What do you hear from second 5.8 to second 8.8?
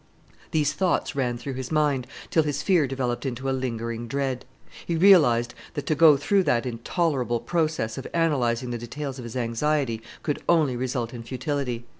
to go through that intolerable process of analyzing the